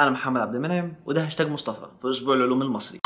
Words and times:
أنا 0.00 0.10
محمد 0.10 0.40
عبد 0.40 0.54
المنعم 0.54 0.92
وده 1.06 1.26
هاشتاج 1.26 1.48
مصطفى 1.48 1.86
في 2.02 2.10
أسبوع 2.10 2.34
العلوم 2.34 2.62
المصري. 2.62 2.99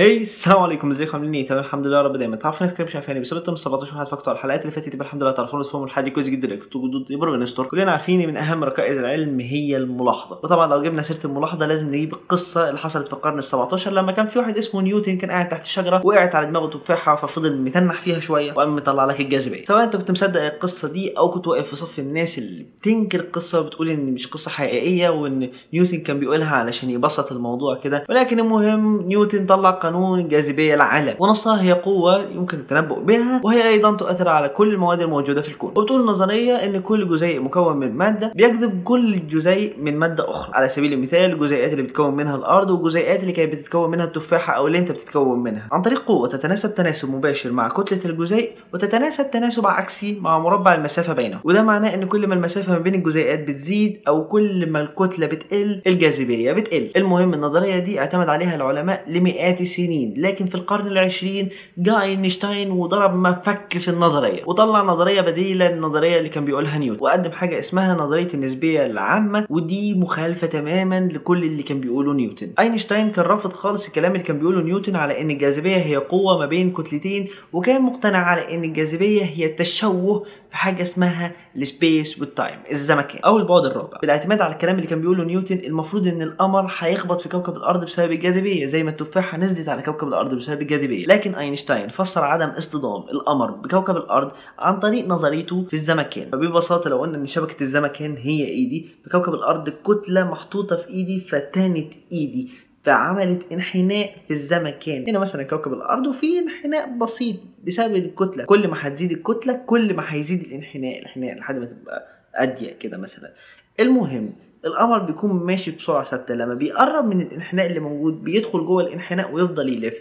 هي 0.00 0.16
السلام 0.22 0.58
عليكم 0.58 0.90
ازيكم؟ 0.90 1.12
عاملين 1.12 1.34
إيه؟ 1.34 1.46
تمام 1.46 1.60
الحمد 1.60 1.86
لله 1.86 2.00
رب 2.02 2.16
دايما. 2.16 2.36
تعرفوا 2.36 2.66
ناس 2.66 2.74
كتير 2.74 2.86
مش 2.86 2.94
عارفاني 2.94 3.20
بس 3.20 3.32
من 3.32 3.56
17 3.56 3.94
واحد 3.94 4.06
فاكتور 4.06 4.34
الحلقات 4.34 4.60
اللي 4.60 4.72
فاتت 4.72 4.94
يبقى 4.94 5.06
الحمد 5.06 5.22
لله 5.22 5.32
تعرفون 5.32 5.62
تفهموا 5.62 5.86
الحاجة 5.86 6.04
دي 6.04 6.10
كويس 6.10 6.28
جدا 6.28 6.48
اللي 6.48 6.56
كنتوا 6.56 6.80
يبروا 7.10 7.36
نستور 7.36 7.66
كلنا 7.66 7.92
عارفين 7.92 8.28
من 8.28 8.36
أهم 8.36 8.64
ركائز 8.64 8.98
العلم 8.98 9.40
هي 9.40 9.76
الملاحظة. 9.76 10.40
وطبعا 10.42 10.66
لو 10.66 10.82
جبنا 10.82 11.02
سيرة 11.02 11.18
الملاحظة 11.24 11.66
لازم 11.66 11.86
نجيب 11.88 12.12
القصة 12.12 12.68
اللي 12.68 12.78
حصلت 12.78 13.06
في 13.08 13.12
القرن 13.12 13.38
ال 13.38 13.44
17 13.44 13.92
لما 13.92 14.12
كان 14.12 14.26
في 14.26 14.38
واحد 14.38 14.58
اسمه 14.58 14.80
نيوتن 14.82 15.16
كان 15.18 15.30
قاعد 15.30 15.48
تحت 15.48 15.64
شجره 15.66 16.00
وقعت 16.04 16.34
على 16.34 16.46
دماغه 16.46 16.66
تفاحة 16.70 17.16
ففضل 17.16 17.58
متنح 17.58 18.00
فيها 18.00 18.20
شوية 18.20 18.52
وقام 18.52 18.76
مطلع 18.76 19.04
لك 19.04 19.20
الجاذبية. 19.20 19.64
سواء 19.64 19.84
انت 19.84 19.96
كنت 19.96 20.10
مصدق 20.10 20.42
القصة 20.44 20.92
دي 20.92 21.10
أو 21.18 21.30
كنت 21.30 21.46
واقف 21.46 21.68
في 21.68 21.76
صف 21.76 21.98
الناس 21.98 22.38
اللي 22.38 22.62
بتنكر 22.62 23.20
القصة 23.20 23.60
وبتقول 23.60 23.88
إن 23.88 24.12
مش 24.14 24.26
قصة 24.26 24.50
حقيقية 24.50 25.08
وإن 25.08 25.50
نيوتن 25.74 26.00
كان 26.00 26.18
بيقولها 26.20 26.56
علشان 26.56 26.90
يبسط 26.90 27.32
الموضوع 27.32 27.76
كده. 27.76 28.04
ولكن 28.08 28.40
المهم 28.40 29.02
نيوتن 29.02 29.46
طلع 29.46 29.70
قانون 29.90 30.20
الجاذبيه 30.20 30.74
العالم 30.74 31.14
ونصها 31.18 31.62
هي 31.62 31.72
قوة 31.72 32.22
يمكن 32.22 32.58
التنبؤ 32.58 33.00
بها 33.00 33.40
وهي 33.44 33.68
أيضا 33.68 33.96
تؤثر 33.96 34.28
على 34.28 34.48
كل 34.48 34.68
المواد 34.68 35.00
الموجودة 35.00 35.42
في 35.42 35.48
الكون. 35.48 35.70
وبتقول 35.76 36.00
النظريه 36.00 36.54
إن 36.54 36.80
كل 36.80 37.08
جزيء 37.08 37.40
مكون 37.40 37.76
من 37.76 37.92
مادة 37.92 38.32
بيجذب 38.34 38.82
كل 38.82 39.26
جزيء 39.26 39.74
من 39.78 39.96
مادة 39.96 40.30
أخرى. 40.30 40.54
على 40.54 40.68
سبيل 40.68 40.92
المثال 40.92 41.32
الجزيئات 41.32 41.72
اللي 41.72 41.82
بتكون 41.82 42.14
منها 42.14 42.36
الأرض 42.36 42.70
والجزيئات 42.70 43.20
اللي 43.20 43.32
كانت 43.32 43.52
بتتكون 43.52 43.90
منها 43.90 44.04
التفاحة 44.04 44.52
أو 44.52 44.66
اللي 44.66 44.78
أنت 44.78 44.92
بتتكون 44.92 45.42
منها. 45.42 45.68
عن 45.72 45.82
طريق 45.82 45.98
قوة 45.98 46.28
تتناسب 46.28 46.74
تناسب 46.74 47.14
مباشر 47.14 47.52
مع 47.52 47.68
كتلة 47.68 48.10
الجزيء 48.10 48.50
وتتناسب 48.74 49.30
تناسب 49.30 49.66
عكسي 49.66 50.18
مع 50.20 50.38
مربع 50.38 50.74
المسافة 50.74 51.12
بينهم. 51.12 51.40
وده 51.44 51.62
معناه 51.62 51.94
إن 51.94 52.04
كل 52.04 52.26
ما 52.26 52.34
المسافة 52.34 52.72
ما 52.72 52.78
بين 52.78 52.94
الجزيئات 52.94 53.48
بتزيد 53.48 54.00
أو 54.08 54.24
كل 54.24 54.70
ما 54.70 54.80
الكتلة 54.80 55.26
بتقل 55.26 55.82
الجاذبية 55.86 56.52
بتقل. 56.52 56.90
المهم 56.96 57.34
النظرية 57.34 57.78
دي 57.78 58.00
اعتمد 58.00 58.28
عليها 58.28 58.54
العلماء 58.56 59.04
لمئات 59.08 59.60
السنين. 59.60 59.79
لكن 60.16 60.46
في 60.46 60.54
القرن 60.54 60.86
العشرين 60.86 61.48
جاء 61.78 62.02
اينشتاين 62.02 62.70
وضرب 62.70 63.14
مفك 63.14 63.78
في 63.78 63.88
النظرية 63.88 64.42
وطلع 64.46 64.82
نظرية 64.82 65.20
بديلة 65.20 65.68
للنظرية 65.68 66.18
اللي 66.18 66.28
كان 66.28 66.44
بيقولها 66.44 66.78
نيوتن. 66.78 67.02
وقدم 67.02 67.30
حاجة 67.30 67.58
اسمها 67.58 67.94
نظرية 67.94 68.28
النسبية 68.34 68.86
العامة 68.86 69.46
ودي 69.50 69.94
مخالفة 69.94 70.46
تماما 70.46 71.08
لكل 71.12 71.44
اللي 71.44 71.62
كان 71.62 71.80
بيقوله 71.80 72.12
نيوتن. 72.12 72.50
أينشتاين 72.58 73.10
كان 73.10 73.24
رافض 73.24 73.52
خالص 73.52 73.86
الكلام 73.86 74.12
اللي 74.12 74.22
كان 74.22 74.38
بيقوله 74.38 74.60
نيوتن 74.62 74.96
على 74.96 75.20
إن 75.20 75.30
الجاذبية 75.30 75.76
هي 75.76 75.96
قوة 75.96 76.38
ما 76.38 76.46
بين 76.46 76.72
كتلتين 76.72 77.28
وكان 77.52 77.82
مقتنع 77.82 78.18
على 78.18 78.54
إن 78.54 78.64
الجاذبية 78.64 79.22
هي 79.22 79.46
التشوه 79.46 80.24
في 80.50 80.56
حاجة 80.56 80.82
اسمها 80.82 81.32
ال 81.56 81.66
space 81.66 82.18
وال 82.20 82.33
time 82.33 82.58
الزمكان 82.70 83.20
أو 83.24 83.38
البعد 83.38 83.64
الرابع. 83.64 83.98
بالاعتماد 84.00 84.40
على 84.40 84.52
الكلام 84.52 84.76
اللي 84.76 84.86
كان 84.86 85.00
بيقوله 85.00 85.24
نيوتن 85.24 85.58
المفروض 85.64 86.06
إن 86.06 86.22
القمر 86.22 86.72
هيخبط 86.78 87.20
في 87.20 87.28
كوكب 87.28 87.56
الأرض 87.56 87.84
بسبب 87.84 88.12
الجاذبية 88.12 88.66
زي 88.66 88.82
ما 88.82 88.90
التفاحة 88.90 89.38
نزلت 89.38 89.68
على 89.70 89.82
كوكب 89.82 90.08
الأرض 90.08 90.34
بسبب 90.34 90.62
الجاذبية. 90.62 91.06
لكن 91.06 91.34
أينشتاين 91.34 91.88
فسر 91.88 92.24
عدم 92.24 92.48
اصطدام 92.48 93.02
القمر 93.12 93.50
بكوكب 93.50 93.96
الأرض 93.96 94.32
عن 94.58 94.78
طريق 94.78 95.06
نظريته 95.06 95.64
في 95.68 95.74
الزمكان. 95.74 96.30
فببساطة 96.30 96.90
لو 96.90 96.98
قلنا 96.98 97.16
إن 97.16 97.26
شبكة 97.26 97.62
الزمكان 97.62 98.16
هي 98.16 98.44
إيدي 98.46 98.88
فكوكب 99.04 99.34
الأرض 99.34 99.68
كتلة 99.68 100.30
محطوطة 100.30 100.76
في 100.76 100.88
إيدي 100.88 101.20
فتانت 101.20 101.94
إيدي 102.12 102.50
فعملت 102.84 103.52
انحناء 103.52 104.10
في 104.28 104.34
الزمكان. 104.34 105.08
هنا 105.08 105.18
مثلا 105.18 105.42
كوكب 105.42 105.72
الأرض 105.72 106.06
وفي 106.06 106.38
انحناء 106.38 106.98
بسيط 106.98 107.36
بسبب 107.66 107.96
الكتلة. 107.96 108.44
كل 108.44 108.68
ما 108.68 108.76
هتزيد 108.80 109.12
الكتلة 109.12 109.62
كل 109.66 109.94
ما 109.94 110.04
هيزيد 110.14 110.40
الانحناء 110.40 110.98
الانحناء 110.98 111.38
لحد 111.38 111.58
ما 111.58 111.64
تبقى 111.66 112.06
أضيق 112.34 112.78
كده 112.78 112.98
مثلا. 112.98 113.32
المهم 113.80 114.32
القمر 114.64 114.98
بيكون 114.98 115.30
ماشي 115.30 115.70
بسرعة 115.70 116.02
ثابتة 116.02 116.34
لما 116.34 116.54
بيقرب 116.54 117.04
من 117.04 117.20
الإنحناء 117.20 117.66
اللي 117.66 117.80
موجود 117.80 118.24
بيدخل 118.24 118.58
جوه 118.66 118.82
الإنحناء 118.82 119.32
ويفضل 119.32 119.68
يلف. 119.68 119.94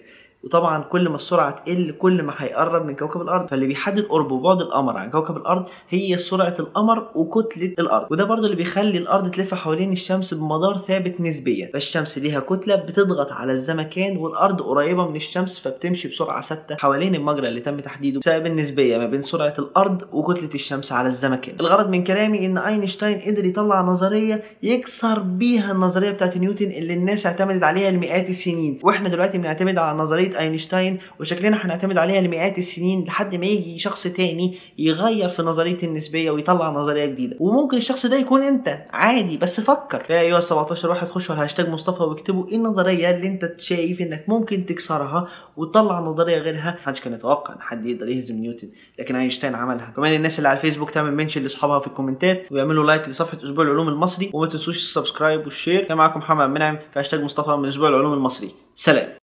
وطبعا 0.43 0.83
كل 0.83 1.09
ما 1.09 1.15
السرعة 1.15 1.51
تقل 1.51 1.91
كل 1.91 2.23
ما 2.23 2.33
هيقرب 2.37 2.85
من 2.85 2.95
كوكب 2.95 3.21
الأرض. 3.21 3.47
فاللي 3.47 3.65
بيحدد 3.65 4.05
قرب 4.05 4.31
وبعد 4.31 4.61
القمر 4.61 4.97
عن 4.97 5.09
كوكب 5.09 5.37
الأرض 5.37 5.65
هي 5.89 6.17
سرعة 6.17 6.53
القمر 6.59 7.07
وكتلة 7.15 7.73
الأرض. 7.79 8.11
وده 8.11 8.23
برضه 8.23 8.45
اللي 8.45 8.55
بيخلي 8.55 8.97
الأرض 8.97 9.31
تلف 9.31 9.53
حوالين 9.53 9.91
الشمس 9.91 10.33
بمدار 10.33 10.77
ثابت 10.77 11.21
نسبيا. 11.21 11.69
فالشمس 11.73 12.17
ليها 12.17 12.39
كتلة 12.39 12.75
بتضغط 12.75 13.31
على 13.31 13.51
الزمكان 13.51 14.17
والأرض 14.17 14.61
قريبة 14.61 15.07
من 15.07 15.15
الشمس 15.15 15.59
فبتمشي 15.59 16.07
بسرعة 16.07 16.41
ثابتة 16.41 16.75
حوالين 16.75 17.15
المجرى 17.15 17.47
اللي 17.47 17.59
تم 17.59 17.79
تحديده. 17.79 18.19
بسبب 18.19 18.45
النسبية 18.45 18.97
ما 18.97 19.05
بين 19.05 19.23
سرعة 19.23 19.53
الأرض 19.59 20.01
وكتلة 20.11 20.49
الشمس 20.55 20.91
على 20.91 21.07
الزمكان. 21.07 21.55
الغرض 21.59 21.89
من 21.89 22.03
كلامي 22.03 22.45
إن 22.45 22.57
أينشتاين 22.57 23.19
قدر 23.19 23.45
يطلع 23.45 23.81
نظرية 23.81 24.43
يكسر 24.63 25.19
بيها 25.19 25.71
النظرية 25.71 26.11
بتاعت 26.11 26.37
نيوتن 26.37 26.71
اللي 26.71 26.93
الناس 26.93 27.25
اعتمدت 27.25 27.63
عليها 27.63 27.91
لمئات 27.91 28.29
السنين. 28.29 28.79
وإحنا 28.83 29.09
دلوقتي 29.09 29.37
بنعتمد 29.37 29.77
على 29.77 29.97
نظرية 29.97 30.28
أينشتاين 30.35 30.99
وشكلنا 31.19 31.65
هنعتمد 31.65 31.97
عليها 31.97 32.21
لمئات 32.21 32.57
السنين 32.57 33.03
لحد 33.03 33.35
ما 33.35 33.45
يجي 33.45 33.79
شخص 33.79 34.03
تاني 34.03 34.57
يغير 34.77 35.29
في 35.29 35.41
نظرية 35.41 35.77
النسبية 35.83 36.31
ويطلع 36.31 36.69
نظرية 36.69 37.05
جديدة. 37.05 37.37
وممكن 37.39 37.77
الشخص 37.77 38.05
ده 38.05 38.17
يكون 38.17 38.43
أنت. 38.43 38.81
عادي 38.91 39.37
بس 39.37 39.61
فكر. 39.61 40.03
ايها 40.09 40.37
ال 40.37 40.43
17 40.43 40.89
واحد 40.89 41.07
خشوا 41.07 41.35
على 41.35 41.43
هاشتاج 41.43 41.69
مصطفى 41.69 42.03
واكتبوا 42.03 42.47
إيه 42.49 42.55
النظرية 42.55 43.09
اللي 43.09 43.27
أنت 43.27 43.55
شايف 43.57 44.01
إنك 44.01 44.25
ممكن 44.27 44.65
تكسرها 44.65 45.27
وتطلع 45.57 45.99
نظرية 45.99 46.37
غيرها. 46.37 46.77
محدش 46.81 47.01
كان 47.01 47.13
يتوقع 47.13 47.53
إن 47.53 47.61
حد 47.61 47.85
يقدر 47.85 48.09
يهزم 48.09 48.35
نيوتن 48.35 48.69
لكن 48.99 49.15
أينشتاين 49.15 49.55
عملها. 49.55 49.93
كمان 49.95 50.13
الناس 50.13 50.37
اللي 50.37 50.49
على 50.49 50.55
الفيسبوك 50.57 50.91
تعمل 50.91 51.15
mention 51.15 51.43
لأصحابها 51.43 51.79
في 51.79 51.87
الكومنتات 51.87 52.51
ويعملوا 52.51 52.85
like 52.87 53.09
لصفحة 53.09 53.37
أسبوع 53.43 53.65
العلوم 53.65 53.87
المصري. 53.87 54.29
وما 54.33 54.47
تنسوش 54.47 54.77
ال 54.77 54.84
subscribe 54.84 55.43
وال 55.43 55.55
share 55.55 55.83
كان 55.83 55.97
معاكم 55.97 56.19
محمد 56.19 56.49
منعم 56.49 56.77
في 56.93 56.99
هاشتاج 56.99 57.23
مصطفى 57.23 57.51
من 57.51 57.67
أسبوع 57.67 57.89
العلوم 57.89 58.13
المصري. 58.13 58.51
سلام. 58.75 59.18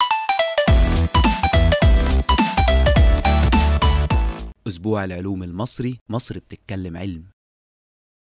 أسبوع 4.86 5.04
العلوم 5.04 5.42
المصري. 5.42 5.98
مصر 6.08 6.38
بتتكلم 6.38 6.96
علم. 6.96 7.35